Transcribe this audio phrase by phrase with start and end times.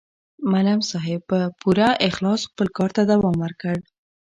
[0.51, 3.75] معلم صاحب په پوره اخلاص خپل کار ته دوام ورکړ.